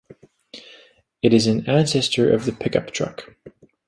[1.21, 3.35] It is an ancestor of the pickup truck.